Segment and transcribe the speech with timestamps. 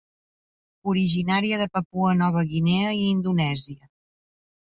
[0.93, 3.87] Originària de Papua Nova Guinea i Indonèsia.